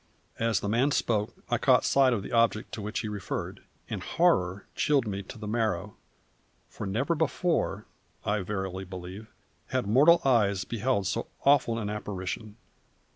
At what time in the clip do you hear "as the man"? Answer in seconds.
0.39-0.89